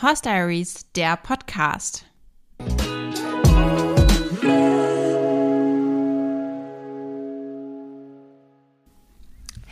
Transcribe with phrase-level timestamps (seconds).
[0.00, 2.04] Horse Diaries, der Podcast.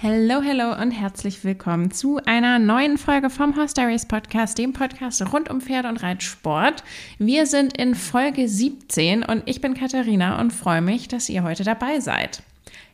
[0.02, 5.32] Hallo, hallo und herzlich willkommen zu einer neuen Folge vom Horse Diaries Podcast, dem Podcast
[5.32, 6.82] rund um Pferde und Reitsport.
[7.18, 11.62] Wir sind in Folge 17 und ich bin Katharina und freue mich, dass ihr heute
[11.62, 12.42] dabei seid.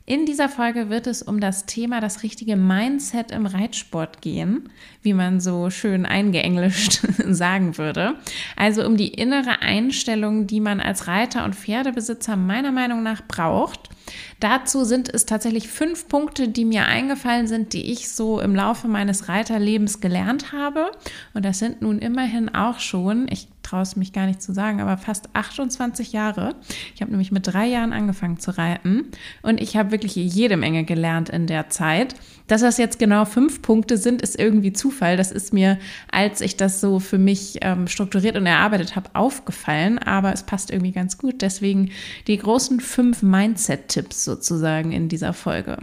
[0.05, 4.69] In dieser Folge wird es um das Thema das richtige Mindset im Reitsport gehen,
[5.03, 8.17] wie man so schön eingeenglischt sagen würde.
[8.57, 13.91] Also um die innere Einstellung, die man als Reiter und Pferdebesitzer meiner Meinung nach braucht.
[14.41, 18.89] Dazu sind es tatsächlich fünf Punkte, die mir eingefallen sind, die ich so im Laufe
[18.89, 20.91] meines Reiterlebens gelernt habe.
[21.35, 24.81] Und das sind nun immerhin auch schon, ich traue es mich gar nicht zu sagen,
[24.81, 26.57] aber fast 28 Jahre.
[26.95, 29.07] Ich habe nämlich mit drei Jahren angefangen zu reiten
[29.43, 32.15] und ich habe wirklich jede Menge gelernt in der Zeit.
[32.49, 35.17] Dass das jetzt genau fünf Punkte sind, ist irgendwie Zufall.
[35.17, 35.79] Das ist mir,
[36.11, 40.71] als ich das so für mich ähm, strukturiert und erarbeitet habe, aufgefallen, aber es passt
[40.71, 41.41] irgendwie ganz gut.
[41.41, 41.91] Deswegen
[42.27, 43.23] die großen fünf
[43.93, 45.79] Mindset-Tipps sozusagen in dieser Folge.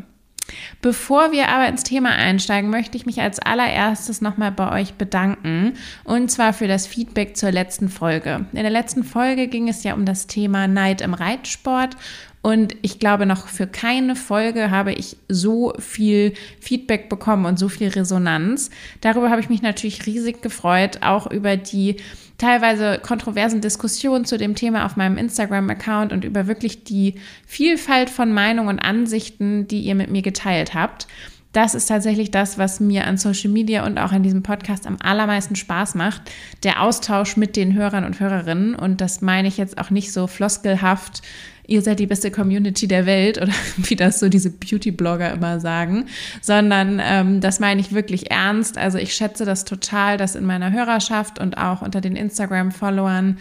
[0.81, 5.73] Bevor wir aber ins Thema einsteigen, möchte ich mich als allererstes nochmal bei euch bedanken
[6.05, 8.47] und zwar für das Feedback zur letzten Folge.
[8.51, 11.97] In der letzten Folge ging es ja um das Thema Neid im Reitsport
[12.41, 17.67] und ich glaube, noch für keine Folge habe ich so viel Feedback bekommen und so
[17.67, 18.69] viel Resonanz.
[19.01, 21.97] Darüber habe ich mich natürlich riesig gefreut, auch über die
[22.37, 28.33] teilweise kontroversen Diskussionen zu dem Thema auf meinem Instagram-Account und über wirklich die Vielfalt von
[28.33, 31.07] Meinungen und Ansichten, die ihr mit mir geteilt habt.
[31.51, 34.97] Das ist tatsächlich das, was mir an Social Media und auch an diesem Podcast am
[35.01, 36.21] allermeisten Spaß macht.
[36.63, 38.75] Der Austausch mit den Hörern und Hörerinnen.
[38.75, 41.23] Und das meine ich jetzt auch nicht so floskelhaft
[41.69, 46.07] ihr seid die beste Community der Welt oder wie das so diese Beauty-Blogger immer sagen,
[46.41, 48.77] sondern ähm, das meine ich wirklich ernst.
[48.77, 53.37] Also ich schätze das total, dass in meiner Hörerschaft und auch unter den Instagram-Followern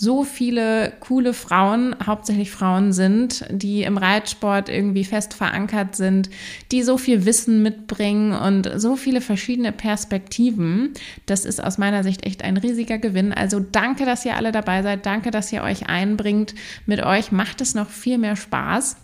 [0.00, 6.30] so viele coole Frauen, hauptsächlich Frauen sind, die im Reitsport irgendwie fest verankert sind,
[6.72, 10.94] die so viel Wissen mitbringen und so viele verschiedene Perspektiven.
[11.26, 13.34] Das ist aus meiner Sicht echt ein riesiger Gewinn.
[13.34, 15.04] Also danke, dass ihr alle dabei seid.
[15.04, 16.54] Danke, dass ihr euch einbringt.
[16.86, 18.96] Mit euch macht es noch viel mehr Spaß.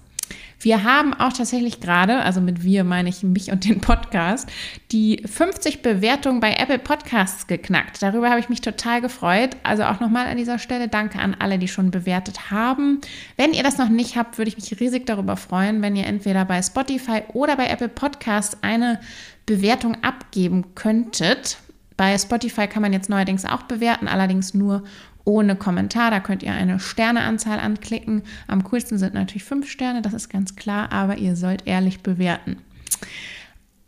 [0.61, 4.49] Wir haben auch tatsächlich gerade, also mit wir meine ich mich und den Podcast,
[4.91, 8.03] die 50 Bewertungen bei Apple Podcasts geknackt.
[8.03, 9.57] Darüber habe ich mich total gefreut.
[9.63, 13.01] Also auch nochmal an dieser Stelle danke an alle, die schon bewertet haben.
[13.37, 16.45] Wenn ihr das noch nicht habt, würde ich mich riesig darüber freuen, wenn ihr entweder
[16.45, 19.01] bei Spotify oder bei Apple Podcasts eine
[19.45, 21.59] Bewertung abgeben könntet.
[21.97, 24.85] Bei Spotify kann man jetzt neuerdings auch bewerten, allerdings nur
[25.27, 26.11] ohne Kommentar.
[26.11, 28.23] Da könnt ihr eine Sterneanzahl anklicken.
[28.47, 32.57] Am coolsten sind natürlich fünf Sterne, das ist ganz klar, aber ihr sollt ehrlich bewerten.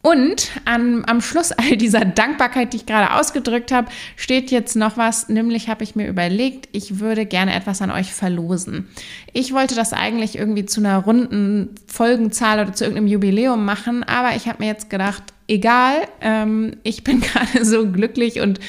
[0.00, 4.96] Und an, am Schluss all dieser Dankbarkeit, die ich gerade ausgedrückt habe, steht jetzt noch
[4.96, 8.88] was, nämlich habe ich mir überlegt, ich würde gerne etwas an euch verlosen.
[9.32, 14.36] Ich wollte das eigentlich irgendwie zu einer runden Folgenzahl oder zu irgendeinem Jubiläum machen, aber
[14.36, 18.60] ich habe mir jetzt gedacht, egal, ähm, ich bin gerade so glücklich und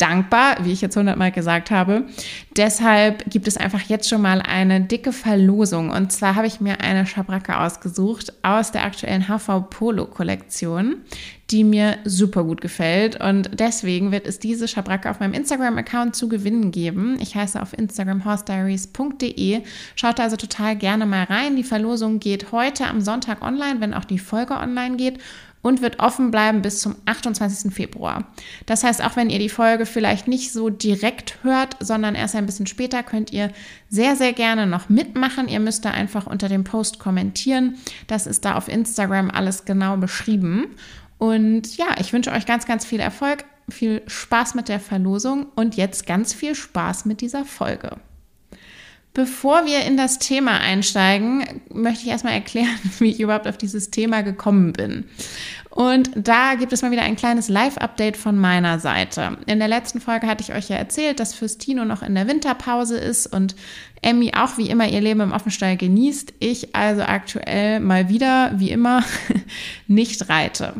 [0.00, 2.04] dankbar, wie ich jetzt hundertmal gesagt habe.
[2.56, 5.90] Deshalb gibt es einfach jetzt schon mal eine dicke Verlosung.
[5.90, 10.96] Und zwar habe ich mir eine Schabracke ausgesucht aus der aktuellen HV Polo Kollektion,
[11.50, 13.20] die mir super gut gefällt.
[13.20, 17.18] Und deswegen wird es diese Schabracke auf meinem Instagram-Account zu gewinnen geben.
[17.20, 19.62] Ich heiße auf Instagram horsediaries.de.
[19.96, 21.56] Schaut also total gerne mal rein.
[21.56, 25.18] Die Verlosung geht heute am Sonntag online, wenn auch die Folge online geht
[25.62, 27.72] und wird offen bleiben bis zum 28.
[27.72, 28.24] Februar.
[28.66, 32.46] Das heißt, auch wenn ihr die Folge vielleicht nicht so direkt hört, sondern erst ein
[32.46, 33.50] bisschen später, könnt ihr
[33.88, 35.48] sehr, sehr gerne noch mitmachen.
[35.48, 37.76] Ihr müsst da einfach unter dem Post kommentieren.
[38.06, 40.76] Das ist da auf Instagram alles genau beschrieben.
[41.18, 45.76] Und ja, ich wünsche euch ganz, ganz viel Erfolg, viel Spaß mit der Verlosung und
[45.76, 47.98] jetzt ganz viel Spaß mit dieser Folge.
[49.12, 53.90] Bevor wir in das Thema einsteigen, möchte ich erstmal erklären, wie ich überhaupt auf dieses
[53.90, 55.04] Thema gekommen bin.
[55.70, 59.38] Und da gibt es mal wieder ein kleines Live-Update von meiner Seite.
[59.46, 62.98] In der letzten Folge hatte ich euch ja erzählt, dass Fürstino noch in der Winterpause
[62.98, 63.54] ist und
[64.02, 66.34] Emmy auch wie immer ihr Leben im Offenstall genießt.
[66.38, 69.04] Ich also aktuell mal wieder, wie immer,
[69.86, 70.74] nicht reite.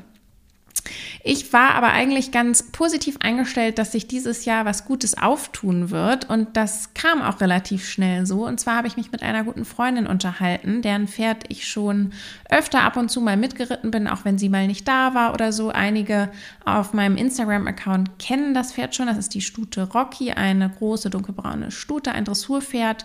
[1.22, 6.30] Ich war aber eigentlich ganz positiv eingestellt, dass sich dieses Jahr was Gutes auftun wird.
[6.30, 8.46] Und das kam auch relativ schnell so.
[8.46, 12.12] Und zwar habe ich mich mit einer guten Freundin unterhalten, deren Pferd ich schon
[12.48, 15.52] öfter ab und zu mal mitgeritten bin, auch wenn sie mal nicht da war oder
[15.52, 15.68] so.
[15.68, 16.30] Einige
[16.64, 19.06] auf meinem Instagram-Account kennen das Pferd schon.
[19.06, 23.04] Das ist die Stute Rocky, eine große dunkelbraune Stute, ein Dressurpferd.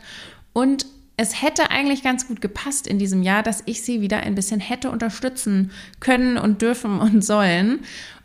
[0.53, 0.85] Und
[1.17, 4.59] es hätte eigentlich ganz gut gepasst in diesem Jahr, dass ich sie wieder ein bisschen
[4.59, 7.79] hätte unterstützen können und dürfen und sollen.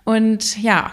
[0.04, 0.92] Und ja,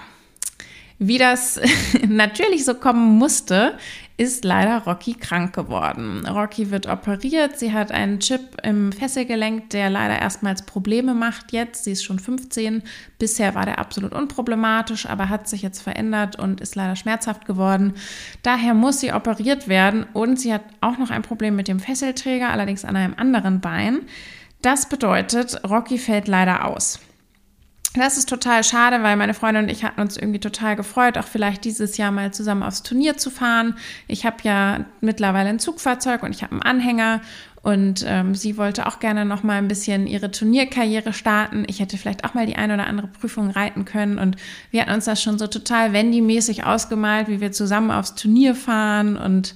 [1.00, 1.60] Wie das
[2.08, 3.78] natürlich so kommen musste,
[4.18, 6.26] ist leider Rocky krank geworden.
[6.28, 7.60] Rocky wird operiert.
[7.60, 11.84] Sie hat einen Chip im Fesselgelenk, der leider erstmals Probleme macht jetzt.
[11.84, 12.82] Sie ist schon 15.
[13.20, 17.94] Bisher war der absolut unproblematisch, aber hat sich jetzt verändert und ist leider schmerzhaft geworden.
[18.42, 22.50] Daher muss sie operiert werden und sie hat auch noch ein Problem mit dem Fesselträger,
[22.50, 24.02] allerdings an einem anderen Bein.
[24.64, 27.00] Das bedeutet, Rocky fällt leider aus.
[27.94, 31.26] Das ist total schade, weil meine Freundin und ich hatten uns irgendwie total gefreut, auch
[31.26, 33.76] vielleicht dieses Jahr mal zusammen aufs Turnier zu fahren.
[34.08, 37.22] Ich habe ja mittlerweile ein Zugfahrzeug und ich habe einen Anhänger
[37.64, 41.66] und ähm, sie wollte auch gerne noch mal ein bisschen ihre Turnierkarriere starten.
[41.68, 44.38] Ich hätte vielleicht auch mal die eine oder andere Prüfung reiten können und
[44.72, 49.18] wir hatten uns das schon so total Wendy-mäßig ausgemalt, wie wir zusammen aufs Turnier fahren
[49.18, 49.56] und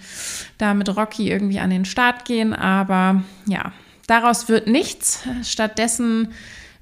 [0.57, 2.53] da mit Rocky irgendwie an den Start gehen.
[2.53, 3.71] Aber ja,
[4.07, 5.23] daraus wird nichts.
[5.43, 6.33] Stattdessen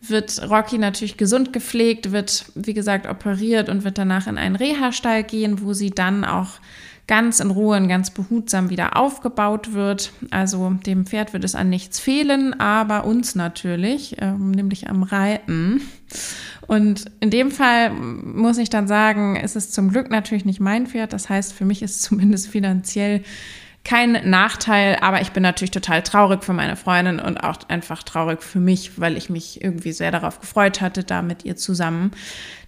[0.01, 5.23] wird Rocky natürlich gesund gepflegt, wird, wie gesagt, operiert und wird danach in einen Reha-Stall
[5.23, 6.59] gehen, wo sie dann auch
[7.09, 10.13] ganz in Ruhe und ganz behutsam wieder aufgebaut wird.
[10.29, 15.81] Also dem Pferd wird es an nichts fehlen, aber uns natürlich, äh, nämlich am Reiten.
[16.67, 20.85] Und in dem Fall muss ich dann sagen, ist es zum Glück natürlich nicht mein
[20.85, 21.11] Pferd.
[21.11, 23.23] Das heißt, für mich ist zumindest finanziell
[23.83, 28.43] kein Nachteil, aber ich bin natürlich total traurig für meine Freundin und auch einfach traurig
[28.43, 32.11] für mich, weil ich mich irgendwie sehr darauf gefreut hatte, da mit ihr zusammen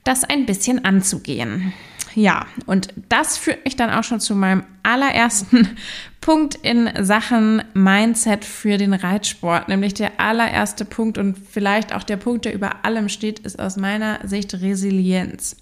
[0.04, 1.74] das ein bisschen anzugehen.
[2.16, 5.70] Ja, und das führt mich dann auch schon zu meinem allerersten
[6.22, 12.18] Punkt in Sachen Mindset für den Reitsport, nämlich der allererste Punkt und vielleicht auch der
[12.18, 15.56] Punkt, der über allem steht, ist aus meiner Sicht Resilienz.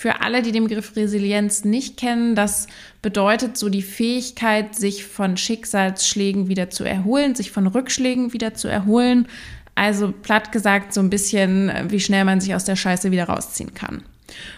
[0.00, 2.68] Für alle, die den Begriff Resilienz nicht kennen, das
[3.02, 8.68] bedeutet so die Fähigkeit, sich von Schicksalsschlägen wieder zu erholen, sich von Rückschlägen wieder zu
[8.68, 9.26] erholen.
[9.74, 13.74] Also platt gesagt so ein bisschen, wie schnell man sich aus der Scheiße wieder rausziehen
[13.74, 14.04] kann.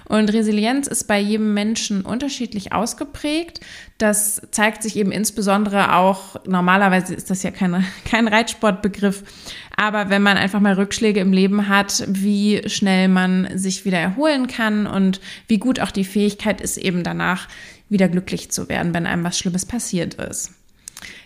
[0.09, 3.61] Und Resilienz ist bei jedem Menschen unterschiedlich ausgeprägt.
[3.99, 9.23] Das zeigt sich eben insbesondere auch, normalerweise ist das ja kein, kein Reitsportbegriff,
[9.77, 14.47] aber wenn man einfach mal Rückschläge im Leben hat, wie schnell man sich wieder erholen
[14.47, 17.49] kann und wie gut auch die Fähigkeit ist, eben danach
[17.89, 20.53] wieder glücklich zu werden, wenn einem was Schlimmes passiert ist.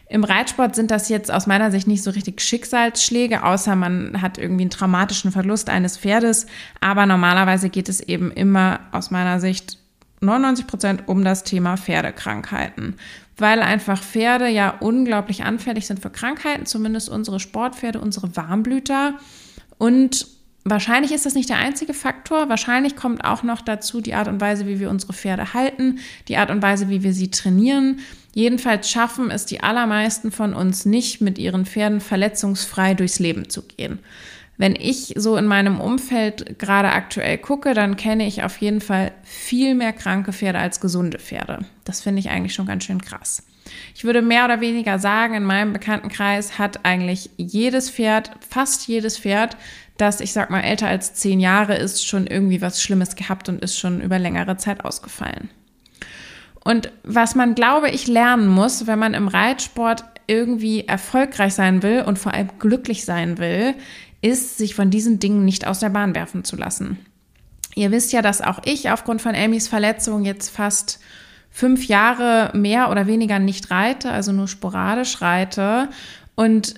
[0.08, 4.38] Im Reitsport sind das jetzt aus meiner Sicht nicht so richtig Schicksalsschläge, außer man hat
[4.38, 6.46] irgendwie einen traumatischen Verlust eines Pferdes.
[6.80, 9.78] Aber normalerweise geht es eben immer aus meiner Sicht
[10.20, 12.96] 99 Prozent um das Thema Pferdekrankheiten.
[13.36, 19.14] Weil einfach Pferde ja unglaublich anfällig sind für Krankheiten, zumindest unsere Sportpferde, unsere Warmblüter.
[19.78, 20.26] Und
[20.66, 22.49] Wahrscheinlich ist das nicht der einzige Faktor.
[22.49, 26.38] Wahrscheinlich kommt auch noch dazu die Art und Weise, wie wir unsere Pferde halten, die
[26.38, 28.00] Art und Weise, wie wir sie trainieren.
[28.34, 33.62] Jedenfalls schaffen es die allermeisten von uns nicht, mit ihren Pferden verletzungsfrei durchs Leben zu
[33.62, 33.99] gehen.
[34.56, 39.12] Wenn ich so in meinem Umfeld gerade aktuell gucke, dann kenne ich auf jeden Fall
[39.22, 41.67] viel mehr kranke Pferde als gesunde Pferde.
[41.84, 43.43] Das finde ich eigentlich schon ganz schön krass.
[43.94, 49.19] Ich würde mehr oder weniger sagen, in meinem Bekanntenkreis hat eigentlich jedes Pferd, fast jedes
[49.19, 49.56] Pferd,
[49.96, 53.62] das, ich sag mal, älter als zehn Jahre ist, schon irgendwie was Schlimmes gehabt und
[53.62, 55.50] ist schon über längere Zeit ausgefallen.
[56.64, 62.02] Und was man, glaube ich, lernen muss, wenn man im Reitsport irgendwie erfolgreich sein will
[62.02, 63.75] und vor allem glücklich sein will,
[64.22, 66.98] ist, sich von diesen Dingen nicht aus der Bahn werfen zu lassen.
[67.74, 71.00] Ihr wisst ja, dass auch ich aufgrund von Amys Verletzung jetzt fast
[71.56, 75.89] fünf Jahre mehr oder weniger nicht reite, also nur sporadisch reite.
[76.34, 76.75] Und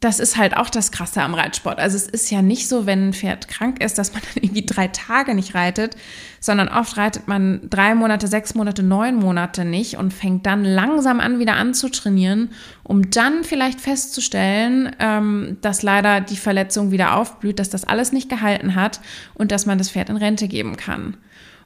[0.00, 1.78] das ist halt auch das Krasse am Reitsport.
[1.78, 4.66] Also es ist ja nicht so, wenn ein Pferd krank ist, dass man dann irgendwie
[4.66, 5.96] drei Tage nicht reitet,
[6.40, 11.20] sondern oft reitet man drei Monate, sechs Monate, neun Monate nicht und fängt dann langsam
[11.20, 12.50] an, wieder anzutrainieren,
[12.82, 18.28] um dann vielleicht festzustellen, ähm, dass leider die Verletzung wieder aufblüht, dass das alles nicht
[18.28, 19.00] gehalten hat
[19.32, 21.16] und dass man das Pferd in Rente geben kann.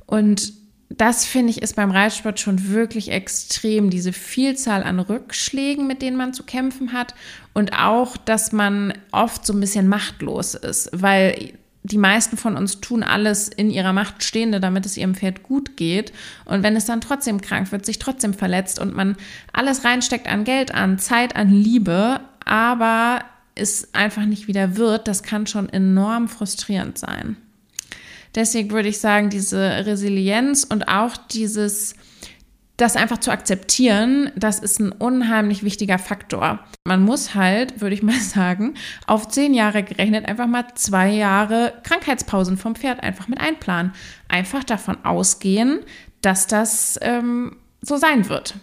[0.06, 0.61] Und
[0.98, 6.16] das finde ich ist beim Reitsport schon wirklich extrem, diese Vielzahl an Rückschlägen, mit denen
[6.16, 7.14] man zu kämpfen hat
[7.52, 11.52] und auch, dass man oft so ein bisschen machtlos ist, weil
[11.84, 15.76] die meisten von uns tun alles in ihrer Macht Stehende, damit es ihrem Pferd gut
[15.76, 16.12] geht.
[16.44, 19.16] Und wenn es dann trotzdem krank wird, sich trotzdem verletzt und man
[19.52, 23.24] alles reinsteckt an Geld, an Zeit, an Liebe, aber
[23.56, 27.36] es einfach nicht wieder wird, das kann schon enorm frustrierend sein.
[28.34, 31.94] Deswegen würde ich sagen, diese Resilienz und auch dieses,
[32.76, 36.60] das einfach zu akzeptieren, das ist ein unheimlich wichtiger Faktor.
[36.84, 38.74] Man muss halt, würde ich mal sagen,
[39.06, 43.92] auf zehn Jahre gerechnet einfach mal zwei Jahre Krankheitspausen vom Pferd einfach mit einplanen.
[44.28, 45.80] Einfach davon ausgehen,
[46.22, 48.54] dass das ähm, so sein wird.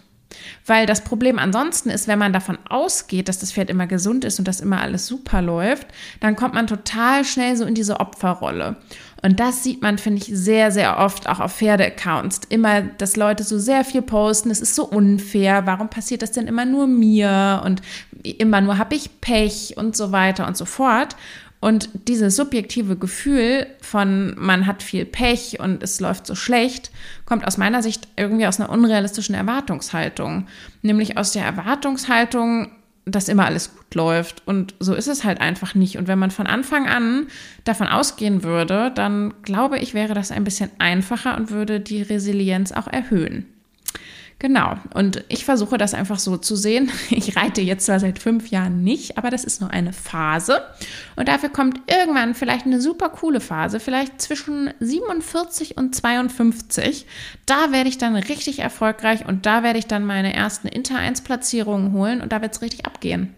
[0.66, 4.38] Weil das Problem ansonsten ist, wenn man davon ausgeht, dass das Pferd immer gesund ist
[4.38, 5.88] und dass immer alles super läuft,
[6.20, 8.76] dann kommt man total schnell so in diese Opferrolle.
[9.22, 12.40] Und das sieht man, finde ich, sehr, sehr oft auch auf Pferdeaccounts.
[12.48, 16.46] Immer, dass Leute so sehr viel posten, es ist so unfair, warum passiert das denn
[16.46, 17.62] immer nur mir?
[17.64, 17.82] Und
[18.22, 21.16] immer nur habe ich Pech und so weiter und so fort.
[21.60, 26.90] Und dieses subjektive Gefühl von man hat viel Pech und es läuft so schlecht,
[27.26, 30.46] kommt aus meiner Sicht irgendwie aus einer unrealistischen Erwartungshaltung.
[30.80, 32.72] Nämlich aus der Erwartungshaltung,
[33.04, 34.46] dass immer alles gut läuft.
[34.46, 35.96] Und so ist es halt einfach nicht.
[35.96, 37.26] Und wenn man von Anfang an
[37.64, 42.72] davon ausgehen würde, dann glaube ich, wäre das ein bisschen einfacher und würde die Resilienz
[42.72, 43.46] auch erhöhen.
[44.40, 44.78] Genau.
[44.94, 46.90] Und ich versuche das einfach so zu sehen.
[47.10, 50.62] Ich reite jetzt zwar seit fünf Jahren nicht, aber das ist nur eine Phase.
[51.16, 57.06] Und dafür kommt irgendwann vielleicht eine super coole Phase, vielleicht zwischen 47 und 52.
[57.44, 62.22] Da werde ich dann richtig erfolgreich und da werde ich dann meine ersten Inter-1-Platzierungen holen
[62.22, 63.34] und da wird es richtig abgehen.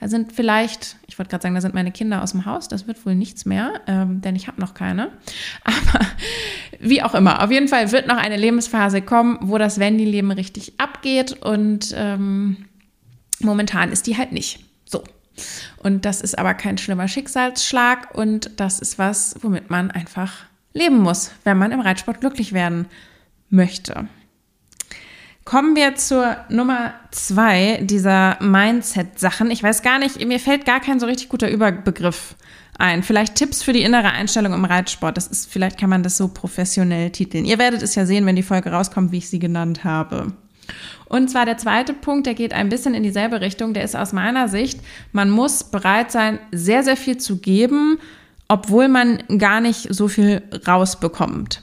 [0.00, 2.68] Da sind vielleicht, ich wollte gerade sagen, da sind meine Kinder aus dem Haus.
[2.68, 5.10] Das wird wohl nichts mehr, ähm, denn ich habe noch keine.
[5.64, 6.06] Aber
[6.80, 10.78] wie auch immer, auf jeden Fall wird noch eine Lebensphase kommen, wo das Wendy-Leben richtig
[10.78, 12.66] abgeht und ähm,
[13.40, 14.64] momentan ist die halt nicht.
[14.84, 15.02] So.
[15.76, 20.98] Und das ist aber kein schlimmer Schicksalsschlag und das ist was, womit man einfach leben
[20.98, 22.86] muss, wenn man im Reitsport glücklich werden
[23.50, 24.08] möchte.
[25.48, 29.50] Kommen wir zur Nummer zwei dieser Mindset-Sachen.
[29.50, 32.34] Ich weiß gar nicht, mir fällt gar kein so richtig guter Überbegriff
[32.76, 33.02] ein.
[33.02, 35.16] Vielleicht Tipps für die innere Einstellung im Reitsport.
[35.16, 37.46] Das ist, vielleicht kann man das so professionell titeln.
[37.46, 40.34] Ihr werdet es ja sehen, wenn die Folge rauskommt, wie ich sie genannt habe.
[41.06, 43.72] Und zwar der zweite Punkt, der geht ein bisschen in dieselbe Richtung.
[43.72, 44.80] Der ist aus meiner Sicht,
[45.12, 47.96] man muss bereit sein, sehr, sehr viel zu geben,
[48.48, 51.62] obwohl man gar nicht so viel rausbekommt.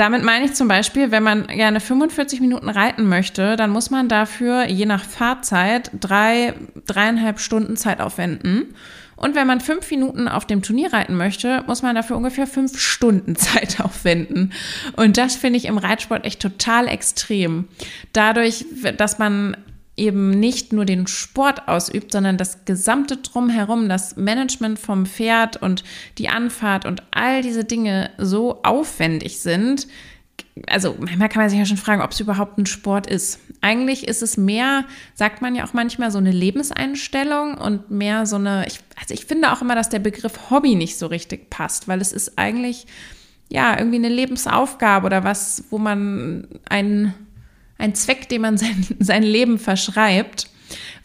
[0.00, 4.08] Damit meine ich zum Beispiel, wenn man gerne 45 Minuten reiten möchte, dann muss man
[4.08, 6.54] dafür je nach Fahrzeit drei,
[6.86, 8.74] dreieinhalb Stunden Zeit aufwenden.
[9.16, 12.80] Und wenn man fünf Minuten auf dem Turnier reiten möchte, muss man dafür ungefähr fünf
[12.80, 14.54] Stunden Zeit aufwenden.
[14.96, 17.68] Und das finde ich im Reitsport echt total extrem.
[18.14, 18.64] Dadurch,
[18.96, 19.54] dass man
[20.00, 25.84] eben nicht nur den Sport ausübt, sondern das gesamte Drumherum, das Management vom Pferd und
[26.18, 29.86] die Anfahrt und all diese Dinge so aufwendig sind.
[30.68, 33.38] Also manchmal kann man sich ja schon fragen, ob es überhaupt ein Sport ist.
[33.60, 38.36] Eigentlich ist es mehr, sagt man ja auch manchmal, so eine Lebenseinstellung und mehr so
[38.36, 41.88] eine, ich, also ich finde auch immer, dass der Begriff Hobby nicht so richtig passt,
[41.88, 42.86] weil es ist eigentlich
[43.50, 47.14] ja irgendwie eine Lebensaufgabe oder was, wo man einen
[47.80, 50.48] ein Zweck, dem man sein, sein Leben verschreibt.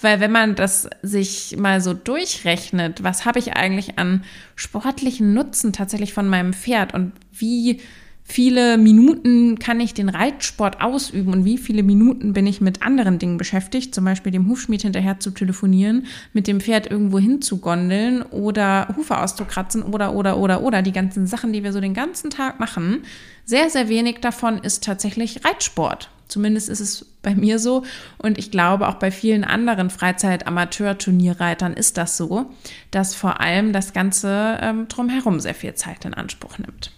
[0.02, 4.24] Weil wenn man das sich mal so durchrechnet, was habe ich eigentlich an
[4.56, 7.80] sportlichen Nutzen tatsächlich von meinem Pferd und wie
[8.28, 13.20] viele Minuten kann ich den Reitsport ausüben und wie viele Minuten bin ich mit anderen
[13.20, 18.88] Dingen beschäftigt, zum Beispiel dem Hufschmied hinterher zu telefonieren, mit dem Pferd irgendwo hinzugondeln oder
[18.98, 22.60] Hufe auszukratzen oder, oder, oder, oder, die ganzen Sachen, die wir so den ganzen Tag
[22.60, 23.04] machen.
[23.46, 26.10] Sehr, sehr wenig davon ist tatsächlich Reitsport.
[26.28, 27.84] Zumindest ist es bei mir so
[28.18, 32.52] und ich glaube auch bei vielen anderen Freizeit-Amateur-Turnierreitern ist das so,
[32.92, 36.92] dass vor allem das Ganze ähm, drumherum sehr viel Zeit in Anspruch nimmt.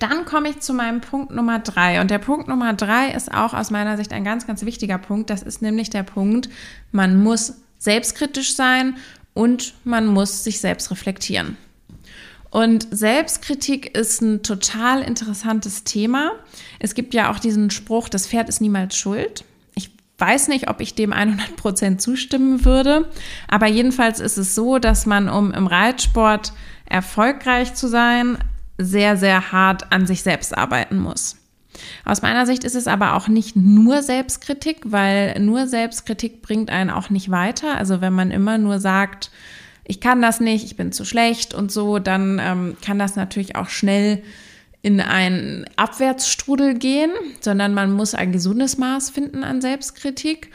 [0.00, 2.00] Dann komme ich zu meinem Punkt Nummer drei.
[2.00, 5.28] Und der Punkt Nummer drei ist auch aus meiner Sicht ein ganz, ganz wichtiger Punkt.
[5.28, 6.48] Das ist nämlich der Punkt,
[6.90, 8.96] man muss selbstkritisch sein
[9.34, 11.58] und man muss sich selbst reflektieren.
[12.50, 16.32] Und Selbstkritik ist ein total interessantes Thema.
[16.80, 19.44] Es gibt ja auch diesen Spruch, das Pferd ist niemals schuld.
[19.76, 23.08] Ich weiß nicht, ob ich dem 100 Prozent zustimmen würde,
[23.46, 26.52] aber jedenfalls ist es so, dass man, um im Reitsport
[26.86, 28.36] erfolgreich zu sein,
[28.78, 31.36] sehr, sehr hart an sich selbst arbeiten muss.
[32.04, 36.90] Aus meiner Sicht ist es aber auch nicht nur Selbstkritik, weil nur Selbstkritik bringt einen
[36.90, 37.76] auch nicht weiter.
[37.76, 39.30] Also wenn man immer nur sagt,
[39.84, 43.56] ich kann das nicht, ich bin zu schlecht und so, dann ähm, kann das natürlich
[43.56, 44.22] auch schnell
[44.82, 47.10] in einen Abwärtsstrudel gehen,
[47.40, 50.50] sondern man muss ein gesundes Maß finden an Selbstkritik.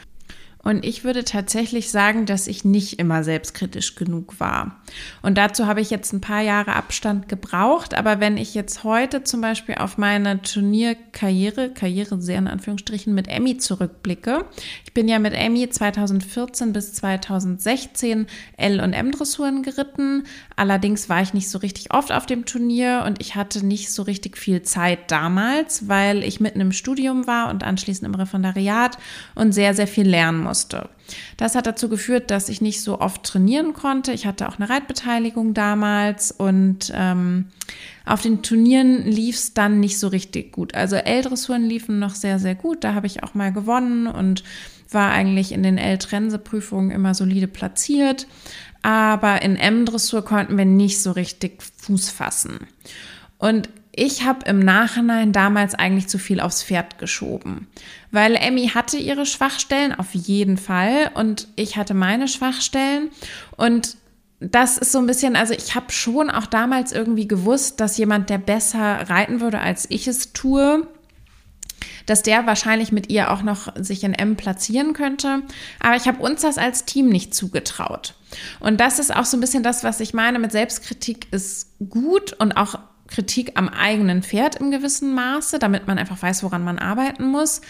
[0.66, 4.80] Und ich würde tatsächlich sagen, dass ich nicht immer selbstkritisch genug war.
[5.22, 7.94] Und dazu habe ich jetzt ein paar Jahre Abstand gebraucht.
[7.94, 13.28] Aber wenn ich jetzt heute zum Beispiel auf meine Turnierkarriere, Karriere sehr in Anführungsstrichen, mit
[13.28, 14.44] Emmy zurückblicke.
[14.84, 20.24] Ich bin ja mit Emmy 2014 bis 2016 L- und M-Dressuren geritten.
[20.58, 24.02] Allerdings war ich nicht so richtig oft auf dem Turnier und ich hatte nicht so
[24.02, 28.96] richtig viel Zeit damals, weil ich mitten im Studium war und anschließend im Referendariat
[29.34, 30.88] und sehr, sehr viel lernen musste.
[31.36, 34.12] Das hat dazu geführt, dass ich nicht so oft trainieren konnte.
[34.12, 37.48] Ich hatte auch eine Reitbeteiligung damals und ähm,
[38.06, 40.74] auf den Turnieren lief es dann nicht so richtig gut.
[40.74, 42.82] Also L-Dressuren liefen noch sehr, sehr gut.
[42.82, 44.42] Da habe ich auch mal gewonnen und
[44.90, 48.26] war eigentlich in den L-Trense-Prüfungen immer solide platziert.
[48.86, 52.68] Aber in M-Dressur konnten wir nicht so richtig Fuß fassen.
[53.36, 57.66] Und ich habe im Nachhinein damals eigentlich zu viel aufs Pferd geschoben,
[58.12, 63.10] weil Emmy hatte ihre Schwachstellen auf jeden Fall und ich hatte meine Schwachstellen
[63.56, 63.96] und
[64.38, 68.30] das ist so ein bisschen, also ich habe schon auch damals irgendwie gewusst, dass jemand,
[68.30, 70.86] der besser reiten würde, als ich es tue,
[72.06, 75.42] dass der wahrscheinlich mit ihr auch noch sich in M platzieren könnte.
[75.80, 78.14] Aber ich habe uns das als Team nicht zugetraut.
[78.60, 82.32] Und das ist auch so ein bisschen das, was ich meine mit Selbstkritik ist gut
[82.32, 86.78] und auch Kritik am eigenen Pferd im gewissen Maße, damit man einfach weiß, woran man
[86.78, 87.60] arbeiten muss.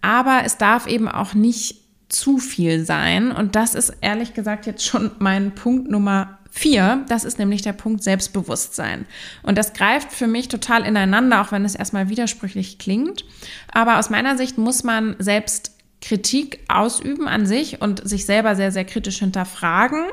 [0.00, 3.32] Aber es darf eben auch nicht zu viel sein.
[3.32, 7.04] Und das ist ehrlich gesagt jetzt schon mein Punkt Nummer vier.
[7.08, 9.06] Das ist nämlich der Punkt Selbstbewusstsein.
[9.42, 13.24] Und das greift für mich total ineinander, auch wenn es erstmal widersprüchlich klingt.
[13.72, 18.70] Aber aus meiner Sicht muss man selbst Kritik ausüben an sich und sich selber sehr,
[18.70, 20.04] sehr kritisch hinterfragen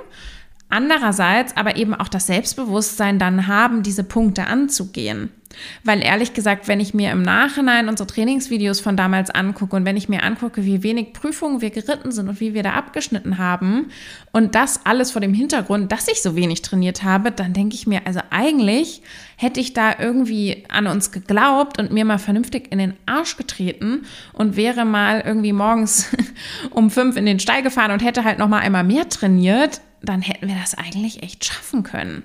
[0.69, 5.31] Andererseits aber eben auch das Selbstbewusstsein dann haben, diese Punkte anzugehen.
[5.83, 9.97] Weil ehrlich gesagt, wenn ich mir im Nachhinein unsere Trainingsvideos von damals angucke und wenn
[9.97, 13.89] ich mir angucke, wie wenig Prüfungen wir geritten sind und wie wir da abgeschnitten haben
[14.31, 17.87] und das alles vor dem Hintergrund, dass ich so wenig trainiert habe, dann denke ich
[17.87, 19.01] mir, also eigentlich
[19.37, 24.05] hätte ich da irgendwie an uns geglaubt und mir mal vernünftig in den Arsch getreten
[24.33, 26.09] und wäre mal irgendwie morgens
[26.71, 30.21] um fünf in den Stall gefahren und hätte halt noch mal einmal mehr trainiert, dann
[30.21, 32.23] hätten wir das eigentlich echt schaffen können.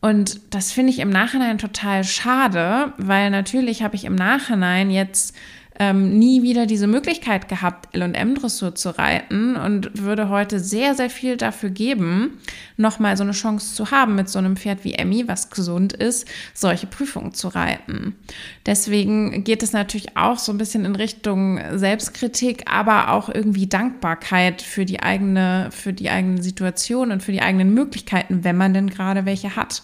[0.00, 5.36] Und das finde ich im Nachhinein total schade, weil natürlich habe ich im Nachhinein jetzt
[5.80, 11.38] ähm, nie wieder diese Möglichkeit gehabt, LM-Dressur zu reiten und würde heute sehr, sehr viel
[11.38, 12.38] dafür geben,
[12.76, 16.28] nochmal so eine Chance zu haben, mit so einem Pferd wie Emmy, was gesund ist,
[16.52, 18.14] solche Prüfungen zu reiten.
[18.66, 24.60] Deswegen geht es natürlich auch so ein bisschen in Richtung Selbstkritik, aber auch irgendwie Dankbarkeit
[24.60, 28.90] für die eigene, für die eigene Situation und für die eigenen Möglichkeiten, wenn man denn
[28.90, 29.82] gerade welche hat.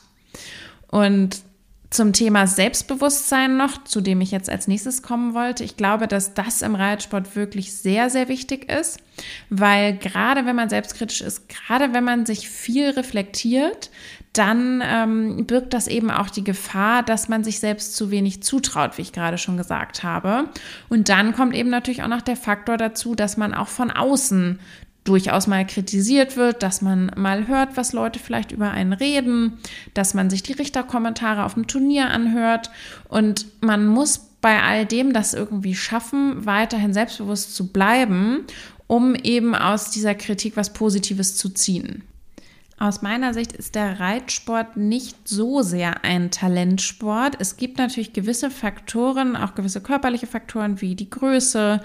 [0.88, 1.43] Und
[1.90, 5.62] zum Thema Selbstbewusstsein noch, zu dem ich jetzt als nächstes kommen wollte.
[5.62, 8.99] Ich glaube, dass das im Reitsport wirklich sehr, sehr wichtig ist,
[9.51, 13.90] weil gerade wenn man selbstkritisch ist, gerade wenn man sich viel reflektiert,
[14.33, 18.99] dann ähm, birgt das eben auch die Gefahr, dass man sich selbst zu wenig zutraut,
[18.99, 20.51] wie ich gerade schon gesagt habe.
[20.88, 24.59] Und dann kommt eben natürlich auch noch der Faktor dazu, dass man auch von außen
[25.09, 29.59] durchaus mal kritisiert wird, dass man mal hört, was Leute vielleicht über einen reden,
[29.95, 32.71] dass man sich die Richterkommentare auf dem Turnier anhört
[33.09, 38.45] und man muss bei all dem das irgendwie schaffen, weiterhin selbstbewusst zu bleiben,
[38.87, 42.03] um eben aus dieser Kritik was Positives zu ziehen.
[42.79, 47.37] Aus meiner Sicht ist der Reitsport nicht so sehr ein Talentsport.
[47.38, 51.81] Es gibt natürlich gewisse Faktoren, auch gewisse körperliche Faktoren wie die Größe,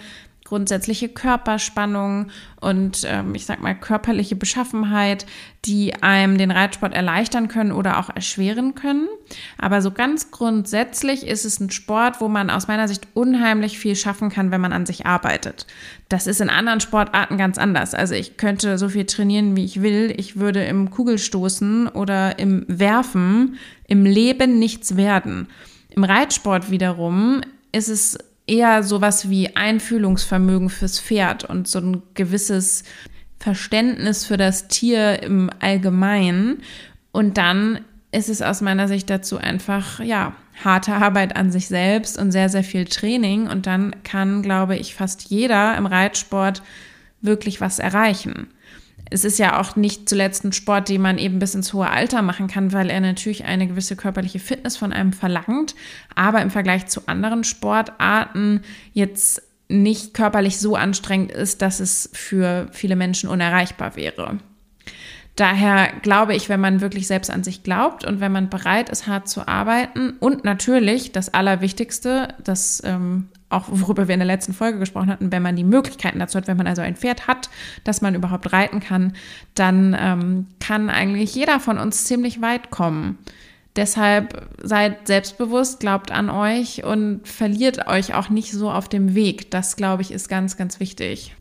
[0.51, 2.27] grundsätzliche Körperspannung
[2.59, 5.25] und ähm, ich sag mal körperliche Beschaffenheit,
[5.63, 9.07] die einem den Reitsport erleichtern können oder auch erschweren können.
[9.57, 13.95] Aber so ganz grundsätzlich ist es ein Sport, wo man aus meiner Sicht unheimlich viel
[13.95, 15.67] schaffen kann, wenn man an sich arbeitet.
[16.09, 17.93] Das ist in anderen Sportarten ganz anders.
[17.93, 20.13] Also ich könnte so viel trainieren, wie ich will.
[20.17, 25.47] Ich würde im Kugelstoßen oder im Werfen im Leben nichts werden.
[25.95, 27.39] Im Reitsport wiederum
[27.71, 28.17] ist es
[28.51, 32.83] eher sowas wie Einfühlungsvermögen fürs Pferd und so ein gewisses
[33.39, 36.61] Verständnis für das Tier im Allgemeinen.
[37.13, 37.79] Und dann
[38.11, 42.49] ist es aus meiner Sicht dazu einfach, ja, harte Arbeit an sich selbst und sehr,
[42.49, 43.47] sehr viel Training.
[43.47, 46.61] Und dann kann, glaube ich, fast jeder im Reitsport
[47.21, 48.49] wirklich was erreichen
[49.11, 52.21] es ist ja auch nicht zuletzt ein Sport, den man eben bis ins hohe Alter
[52.21, 55.75] machen kann, weil er natürlich eine gewisse körperliche Fitness von einem verlangt,
[56.15, 58.61] aber im Vergleich zu anderen Sportarten
[58.93, 64.39] jetzt nicht körperlich so anstrengend ist, dass es für viele Menschen unerreichbar wäre.
[65.35, 69.07] Daher glaube ich, wenn man wirklich selbst an sich glaubt und wenn man bereit ist,
[69.07, 74.53] hart zu arbeiten und natürlich das Allerwichtigste, das ähm, auch worüber wir in der letzten
[74.53, 77.49] Folge gesprochen hatten, wenn man die Möglichkeiten dazu hat, wenn man also ein Pferd hat,
[77.83, 79.13] dass man überhaupt reiten kann,
[79.55, 83.17] dann ähm, kann eigentlich jeder von uns ziemlich weit kommen.
[83.75, 89.49] Deshalb seid selbstbewusst, glaubt an euch und verliert euch auch nicht so auf dem Weg.
[89.51, 91.35] Das, glaube ich, ist ganz, ganz wichtig.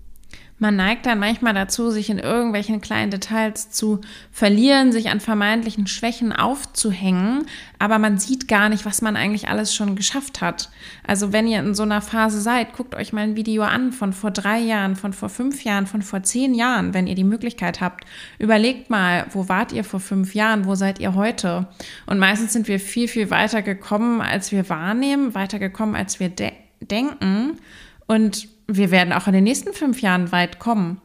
[0.61, 5.87] Man neigt dann manchmal dazu, sich in irgendwelchen kleinen Details zu verlieren, sich an vermeintlichen
[5.87, 7.46] Schwächen aufzuhängen,
[7.79, 10.68] aber man sieht gar nicht, was man eigentlich alles schon geschafft hat.
[11.07, 14.12] Also wenn ihr in so einer Phase seid, guckt euch mal ein Video an von
[14.12, 17.81] vor drei Jahren, von vor fünf Jahren, von vor zehn Jahren, wenn ihr die Möglichkeit
[17.81, 18.05] habt.
[18.38, 21.68] Überlegt mal, wo wart ihr vor fünf Jahren, wo seid ihr heute?
[22.05, 26.29] Und meistens sind wir viel, viel weiter gekommen, als wir wahrnehmen, weiter gekommen, als wir
[26.29, 27.59] de denken.
[28.07, 31.00] Und wir werden auch in den nächsten fünf Jahren weit kommen,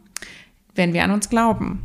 [0.75, 1.81] wenn wir an uns glauben.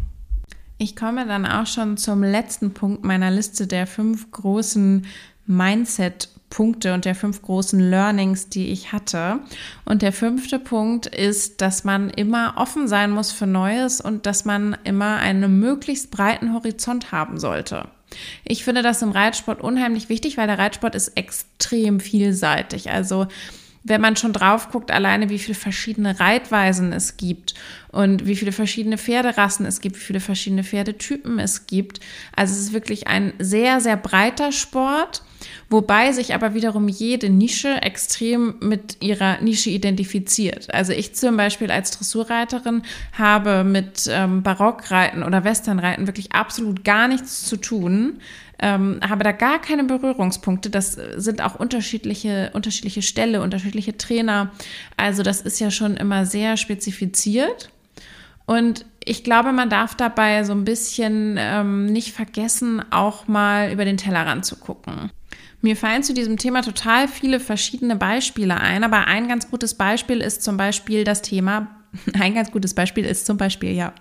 [0.79, 5.07] Ich komme dann auch schon zum letzten Punkt meiner Liste der fünf großen
[5.47, 9.41] Mindset-Punkte und der fünf großen Learnings, die ich hatte.
[9.85, 14.45] Und der fünfte Punkt ist, dass man immer offen sein muss für Neues und dass
[14.45, 17.89] man immer einen möglichst breiten Horizont haben sollte.
[18.45, 22.91] Ich finde das im Reitsport unheimlich wichtig, weil der Reitsport ist extrem vielseitig.
[22.91, 23.27] Also
[23.83, 27.55] wenn man schon drauf guckt, alleine wie viele verschiedene Reitweisen es gibt
[27.89, 32.01] und wie viele verschiedene Pferderassen es gibt, wie viele verschiedene Pferdetypen es gibt.
[32.37, 35.23] Also es ist wirklich ein sehr, sehr breiter Sport,
[35.71, 40.73] wobei sich aber wiederum jede Nische extrem mit ihrer Nische identifiziert.
[40.75, 42.83] Also ich zum Beispiel als Dressurreiterin
[43.17, 48.21] habe mit ähm, Barockreiten oder Westernreiten wirklich absolut gar nichts zu tun
[48.61, 50.71] ähm, habe da gar keine Berührungspunkte.
[50.71, 54.51] Das sind auch unterschiedliche, unterschiedliche Ställe, unterschiedliche Trainer.
[54.97, 57.71] Also das ist ja schon immer sehr spezifiziert.
[58.47, 63.85] Und ich glaube, man darf dabei so ein bisschen ähm, nicht vergessen, auch mal über
[63.85, 65.11] den Tellerrand zu gucken.
[65.63, 70.21] Mir fallen zu diesem Thema total viele verschiedene Beispiele ein, aber ein ganz gutes Beispiel
[70.21, 71.80] ist zum Beispiel das Thema
[72.21, 73.93] ein ganz gutes Beispiel ist zum Beispiel, ja,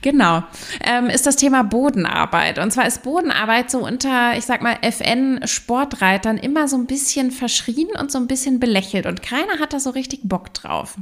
[0.00, 0.42] genau,
[0.84, 2.58] ähm, ist das Thema Bodenarbeit.
[2.58, 7.88] Und zwar ist Bodenarbeit so unter, ich sag mal, FN-Sportreitern immer so ein bisschen verschrien
[7.98, 9.06] und so ein bisschen belächelt.
[9.06, 10.96] Und keiner hat da so richtig Bock drauf.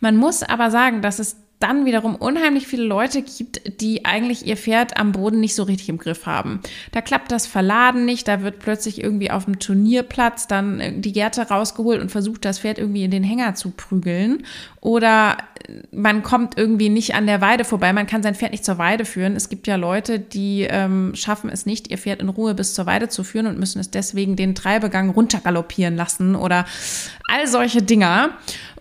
[0.00, 4.56] Man muss aber sagen, dass es dann wiederum unheimlich viele Leute gibt, die eigentlich ihr
[4.56, 6.60] Pferd am Boden nicht so richtig im Griff haben.
[6.92, 11.12] Da klappt das Verladen nicht, da wird plötzlich irgendwie auf dem Turnierplatz dann äh, die
[11.12, 14.44] Gerte rausgeholt und versucht, das Pferd irgendwie in den Hänger zu prügeln.
[14.80, 15.38] Oder
[15.90, 19.04] man kommt irgendwie nicht an der Weide vorbei, man kann sein Pferd nicht zur Weide
[19.04, 19.34] führen.
[19.34, 22.86] Es gibt ja Leute, die ähm, schaffen es nicht, ihr Pferd in Ruhe bis zur
[22.86, 26.66] Weide zu führen und müssen es deswegen den Treibegang runtergaloppieren lassen oder
[27.28, 28.30] all solche Dinger.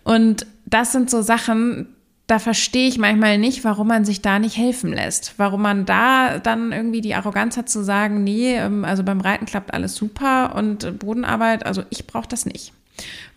[0.04, 1.88] Und das sind so Sachen,
[2.28, 5.36] da verstehe ich manchmal nicht, warum man sich da nicht helfen lässt.
[5.38, 9.46] Warum man da dann irgendwie die Arroganz hat zu sagen, nee, ähm, also beim Reiten
[9.46, 12.74] klappt alles super und Bodenarbeit, also ich brauche das nicht.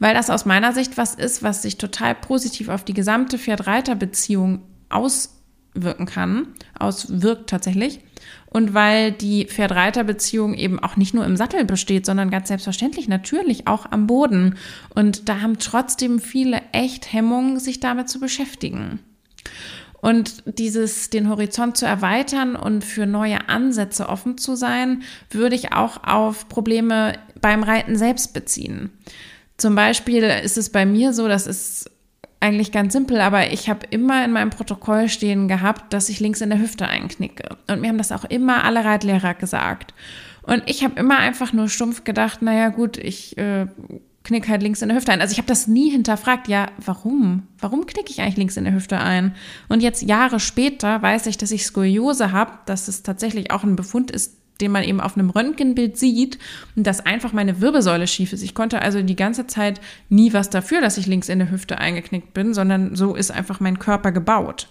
[0.01, 4.63] Weil das aus meiner Sicht was ist, was sich total positiv auf die gesamte Pferd-Reiter-Beziehung
[4.89, 8.01] auswirken kann, auswirkt tatsächlich
[8.51, 13.67] und weil die Pferd-Reiter-Beziehung eben auch nicht nur im Sattel besteht, sondern ganz selbstverständlich natürlich
[13.69, 14.57] auch am Boden.
[14.95, 19.01] Und da haben trotzdem viele echt Hemmungen, sich damit zu beschäftigen.
[20.01, 25.73] Und dieses, den Horizont zu erweitern und für neue Ansätze offen zu sein, würde ich
[25.73, 28.91] auch auf Probleme beim Reiten selbst beziehen.
[29.59, 31.91] Zum Beispiel ist es bei mir so, dass es
[32.41, 36.41] eigentlich ganz simpel, aber ich habe immer in meinem Protokoll stehen gehabt, dass ich links
[36.41, 37.57] in der Hüfte einknicke.
[37.69, 39.93] Und mir haben das auch immer alle Reitlehrer gesagt.
[40.43, 43.67] Und ich habe immer einfach nur stumpf gedacht, naja gut, ich äh,
[44.25, 45.21] knick halt links in der Hüfte ein.
[45.21, 47.45] Also ich habe das nie hinterfragt, ja, warum?
[47.59, 49.35] Warum knicke ich eigentlich links in der Hüfte ein?
[49.69, 53.77] Und jetzt Jahre später weiß ich, dass ich Skoliose habe, dass es tatsächlich auch ein
[53.77, 56.39] Befund ist, den man eben auf einem Röntgenbild sieht
[56.77, 58.43] dass einfach meine Wirbelsäule schief ist.
[58.43, 61.79] Ich konnte also die ganze Zeit nie was dafür, dass ich links in der Hüfte
[61.79, 64.69] eingeknickt bin, sondern so ist einfach mein Körper gebaut.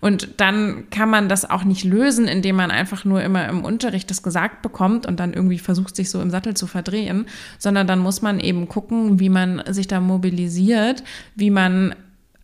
[0.00, 4.10] Und dann kann man das auch nicht lösen, indem man einfach nur immer im Unterricht
[4.10, 7.26] das gesagt bekommt und dann irgendwie versucht, sich so im Sattel zu verdrehen,
[7.58, 11.02] sondern dann muss man eben gucken, wie man sich da mobilisiert,
[11.34, 11.94] wie man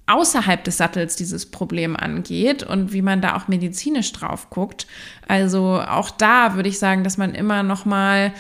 [0.07, 4.87] außerhalb des Sattels dieses Problem angeht und wie man da auch medizinisch drauf guckt.
[5.27, 8.33] Also auch da würde ich sagen, dass man immer noch mal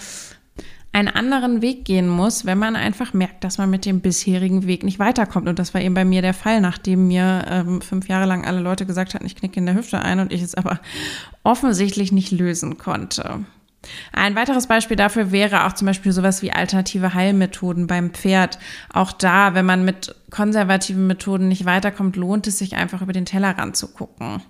[0.96, 4.82] einen anderen Weg gehen muss, wenn man einfach merkt, dass man mit dem bisherigen Weg
[4.82, 5.46] nicht weiterkommt.
[5.46, 8.60] Und das war eben bei mir der Fall, nachdem mir ähm, fünf Jahre lang alle
[8.60, 10.80] Leute gesagt hatten, ich knicke in der Hüfte ein und ich es aber
[11.42, 13.44] offensichtlich nicht lösen konnte.
[14.12, 18.58] Ein weiteres Beispiel dafür wäre auch zum Beispiel sowas wie alternative Heilmethoden beim Pferd.
[18.92, 23.26] Auch da, wenn man mit konservativen Methoden nicht weiterkommt, lohnt es sich einfach über den
[23.26, 24.42] Tellerrand zu gucken.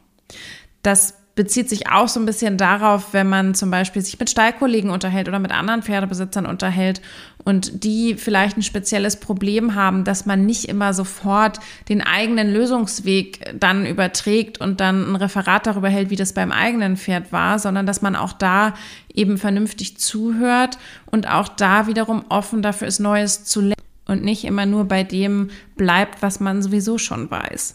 [0.83, 4.91] Das bezieht sich auch so ein bisschen darauf, wenn man zum Beispiel sich mit Stallkollegen
[4.91, 7.03] unterhält oder mit anderen Pferdebesitzern unterhält
[7.45, 13.55] und die vielleicht ein spezielles Problem haben, dass man nicht immer sofort den eigenen Lösungsweg
[13.61, 17.85] dann überträgt und dann ein Referat darüber hält, wie das beim eigenen Pferd war, sondern
[17.85, 18.73] dass man auch da
[19.13, 23.75] eben vernünftig zuhört und auch da wiederum offen dafür ist, Neues zu lernen
[24.07, 27.75] und nicht immer nur bei dem bleibt, was man sowieso schon weiß.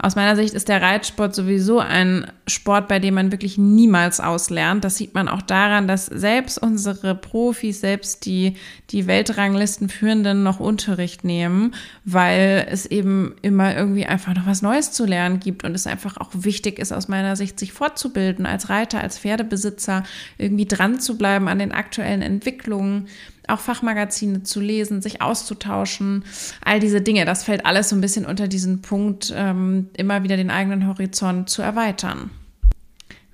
[0.00, 4.84] Aus meiner Sicht ist der Reitsport sowieso ein Sport, bei dem man wirklich niemals auslernt.
[4.84, 8.54] Das sieht man auch daran, dass selbst unsere Profis, selbst die,
[8.90, 15.04] die Weltranglistenführenden noch Unterricht nehmen, weil es eben immer irgendwie einfach noch was Neues zu
[15.04, 19.00] lernen gibt und es einfach auch wichtig ist, aus meiner Sicht, sich fortzubilden, als Reiter,
[19.00, 20.04] als Pferdebesitzer
[20.38, 23.08] irgendwie dran zu bleiben an den aktuellen Entwicklungen
[23.50, 26.24] auch Fachmagazine zu lesen, sich auszutauschen,
[26.64, 30.36] all diese Dinge, das fällt alles so ein bisschen unter diesen Punkt, ähm, immer wieder
[30.36, 32.30] den eigenen Horizont zu erweitern.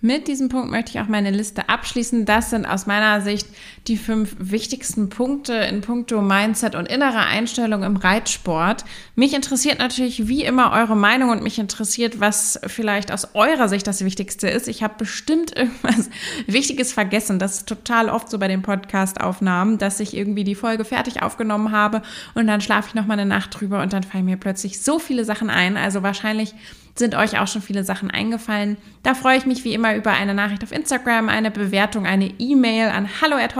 [0.05, 2.27] Mit diesem Punkt möchte ich auch meine Liste abschließen.
[2.27, 3.47] Das sind aus meiner Sicht
[3.87, 8.85] die fünf wichtigsten Punkte in puncto Mindset und innerer Einstellung im Reitsport.
[9.17, 13.87] Mich interessiert natürlich wie immer eure Meinung und mich interessiert, was vielleicht aus eurer Sicht
[13.87, 14.69] das Wichtigste ist.
[14.69, 16.11] Ich habe bestimmt irgendwas
[16.47, 17.39] Wichtiges vergessen.
[17.39, 21.73] Das ist total oft so bei den Podcast-Aufnahmen, dass ich irgendwie die Folge fertig aufgenommen
[21.73, 22.03] habe
[22.35, 24.99] und dann schlafe ich noch mal eine Nacht drüber und dann fallen mir plötzlich so
[24.99, 25.79] viele Sachen ein.
[25.79, 26.55] Also wahrscheinlich
[26.95, 28.77] sind euch auch schon viele Sachen eingefallen.
[29.03, 32.89] Da freue ich mich wie immer über eine Nachricht auf Instagram, eine Bewertung, eine E-Mail
[32.89, 33.55] an hallo at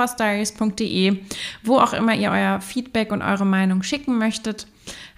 [1.65, 4.67] wo auch immer ihr euer Feedback und eure Meinung schicken möchtet.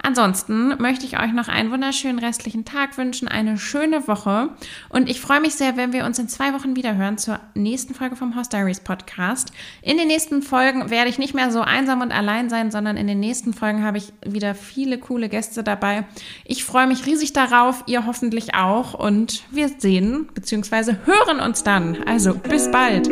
[0.07, 4.51] Ansonsten möchte ich euch noch einen wunderschönen restlichen Tag wünschen, eine schöne Woche
[4.89, 7.93] und ich freue mich sehr, wenn wir uns in zwei Wochen wieder hören zur nächsten
[7.93, 9.51] Folge vom Host Diaries Podcast.
[9.83, 13.09] In den nächsten Folgen werde ich nicht mehr so einsam und allein sein, sondern in
[13.09, 16.05] den nächsten Folgen habe ich wieder viele coole Gäste dabei.
[16.45, 20.99] Ich freue mich riesig darauf, ihr hoffentlich auch und wir sehen bzw.
[21.05, 22.05] hören uns dann.
[22.05, 23.11] Also bis bald.